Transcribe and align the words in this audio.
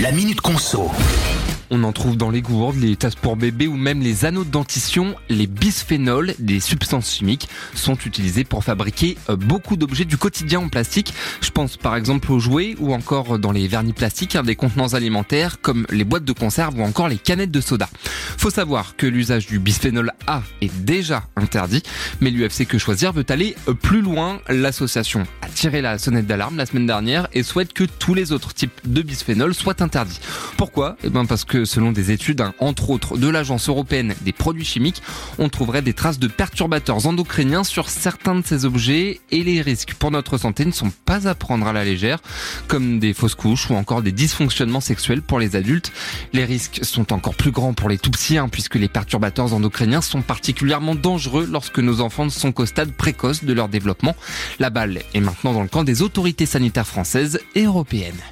La 0.00 0.12
Minute 0.12 0.40
Conso. 0.40 0.90
On 1.68 1.84
en 1.84 1.92
trouve 1.92 2.16
dans 2.16 2.30
les 2.30 2.40
gourdes, 2.40 2.76
les 2.76 2.96
tasses 2.96 3.14
pour 3.14 3.36
bébé 3.36 3.66
ou 3.66 3.76
même 3.76 4.00
les 4.00 4.24
anneaux 4.24 4.44
de 4.44 4.50
dentition. 4.50 5.14
Les 5.28 5.46
bisphénols, 5.46 6.34
des 6.38 6.58
substances 6.58 7.12
chimiques, 7.12 7.48
sont 7.74 7.96
utilisés 8.06 8.44
pour 8.44 8.64
fabriquer 8.64 9.18
euh, 9.28 9.36
beaucoup 9.36 9.76
d'objets 9.76 10.06
du 10.06 10.16
quotidien 10.16 10.60
en 10.60 10.68
plastique. 10.68 11.12
Je 11.42 11.50
pense 11.50 11.76
par 11.76 11.96
exemple 11.96 12.32
aux 12.32 12.40
jouets 12.40 12.76
ou 12.80 12.94
encore 12.94 13.38
dans 13.38 13.52
les 13.52 13.68
vernis 13.68 13.92
plastiques, 13.92 14.36
hein, 14.36 14.42
des 14.42 14.56
contenants 14.56 14.94
alimentaires 14.94 15.60
comme 15.60 15.86
les 15.90 16.04
boîtes 16.04 16.24
de 16.24 16.32
conserve 16.32 16.78
ou 16.78 16.82
encore 16.82 17.08
les 17.08 17.18
canettes 17.18 17.52
de 17.52 17.60
soda. 17.60 17.88
Faut 18.38 18.50
savoir 18.50 18.96
que 18.96 19.06
l'usage 19.06 19.46
du 19.46 19.58
bisphénol 19.58 20.12
A 20.26 20.42
est 20.62 20.74
déjà 20.82 21.24
interdit, 21.36 21.82
mais 22.20 22.30
l'UFC 22.30 22.66
Que 22.66 22.78
Choisir 22.78 23.12
veut 23.12 23.26
aller 23.28 23.54
euh, 23.68 23.74
plus 23.74 24.00
loin. 24.00 24.40
L'association 24.48 25.26
tiré 25.50 25.82
la 25.82 25.98
sonnette 25.98 26.26
d'alarme 26.26 26.56
la 26.56 26.66
semaine 26.66 26.86
dernière 26.86 27.28
et 27.32 27.42
souhaite 27.42 27.72
que 27.72 27.84
tous 27.84 28.14
les 28.14 28.32
autres 28.32 28.54
types 28.54 28.80
de 28.84 29.02
bisphénol 29.02 29.54
soient 29.54 29.82
interdits. 29.82 30.20
Pourquoi? 30.56 30.96
Eh 31.04 31.10
ben 31.10 31.26
parce 31.26 31.44
que 31.44 31.64
selon 31.64 31.92
des 31.92 32.10
études, 32.10 32.40
hein, 32.40 32.54
entre 32.58 32.90
autres 32.90 33.18
de 33.18 33.28
l'Agence 33.28 33.68
européenne 33.68 34.14
des 34.22 34.32
produits 34.32 34.64
chimiques, 34.64 35.02
on 35.38 35.48
trouverait 35.48 35.82
des 35.82 35.92
traces 35.92 36.18
de 36.18 36.28
perturbateurs 36.28 37.06
endocriniens 37.06 37.64
sur 37.64 37.88
certains 37.88 38.36
de 38.36 38.46
ces 38.46 38.64
objets 38.64 39.20
et 39.30 39.42
les 39.42 39.60
risques 39.60 39.94
pour 39.94 40.10
notre 40.10 40.38
santé 40.38 40.64
ne 40.64 40.72
sont 40.72 40.92
pas 41.04 41.28
à 41.28 41.34
prendre 41.34 41.66
à 41.66 41.72
la 41.72 41.84
légère, 41.84 42.20
comme 42.68 42.98
des 42.98 43.12
fausses 43.12 43.34
couches 43.34 43.70
ou 43.70 43.74
encore 43.74 44.02
des 44.02 44.12
dysfonctionnements 44.12 44.80
sexuels 44.80 45.22
pour 45.22 45.38
les 45.38 45.56
adultes. 45.56 45.92
Les 46.32 46.44
risques 46.44 46.80
sont 46.82 47.12
encore 47.12 47.34
plus 47.34 47.50
grands 47.50 47.74
pour 47.74 47.88
les 47.88 47.98
tout 47.98 48.10
petits, 48.10 48.38
hein, 48.38 48.48
puisque 48.48 48.76
les 48.76 48.88
perturbateurs 48.88 49.54
endocriniens 49.54 50.00
sont 50.00 50.22
particulièrement 50.22 50.94
dangereux 50.94 51.48
lorsque 51.50 51.78
nos 51.78 52.00
enfants 52.00 52.28
sont 52.30 52.52
qu'au 52.52 52.66
stade 52.66 52.92
précoce 52.92 53.44
de 53.44 53.52
leur 53.52 53.68
développement. 53.68 54.16
La 54.58 54.70
balle 54.70 55.00
est 55.14 55.20
dans 55.42 55.62
le 55.62 55.68
camp 55.68 55.84
des 55.84 56.02
autorités 56.02 56.46
sanitaires 56.46 56.86
françaises 56.86 57.40
et 57.54 57.64
européennes. 57.64 58.20